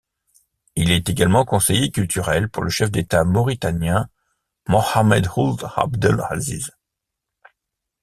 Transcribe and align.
Il 0.75 0.89
est 0.91 1.09
également 1.09 1.45
conseiller 1.45 1.91
culturel 1.91 2.49
pour 2.49 2.63
le 2.63 2.71
chef 2.71 2.89
d'État 2.89 3.23
mauritanien 3.23 4.09
Mohamed 4.67 5.27
Ould 5.37 5.63
Abdel 5.75 6.19
Aziz. 6.27 6.71